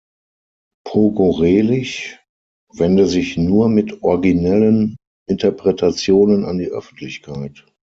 Pogorelich 0.83 2.17
wende 2.73 3.05
„sich 3.05 3.37
nur 3.37 3.69
mit 3.69 4.01
originellen 4.01 4.97
Interpretationen 5.29 6.43
an 6.43 6.57
die 6.57 6.69
Öffentlichkeit“. 6.71 7.67